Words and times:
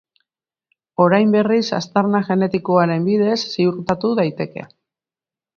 Orain 1.03 1.35
berriz 1.35 1.61
aztarna-genetikoaren 1.79 3.07
bidez 3.11 3.39
ziurtatu 3.53 4.15
daiteke. 4.23 4.69